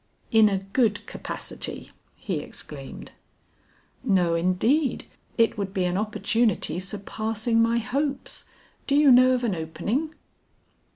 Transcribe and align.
"In 0.31 0.49
a 0.49 0.57
good 0.73 1.05
capacity," 1.05 1.91
he 2.15 2.39
exclaimed. 2.39 3.11
"No 4.03 4.33
indeed; 4.33 5.05
it 5.37 5.59
would 5.59 5.75
be 5.75 5.85
an 5.85 5.95
opportunity 5.95 6.79
surpassing 6.79 7.61
my 7.61 7.77
hopes. 7.77 8.45
Do 8.87 8.95
you 8.95 9.11
know 9.11 9.35
of 9.35 9.43
an 9.43 9.53
opening?" 9.53 10.15